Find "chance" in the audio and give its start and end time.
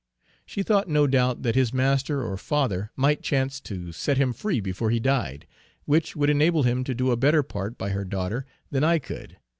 3.21-3.59